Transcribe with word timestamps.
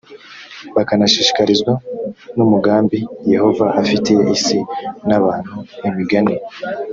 bakanashishikazwa 0.75 1.71
n 2.35 2.37
umugambi 2.45 2.99
yehova 3.33 3.65
afitiye 3.81 4.23
isi 4.35 4.59
n 5.07 5.09
abantu 5.19 5.55
imigani 5.87 6.35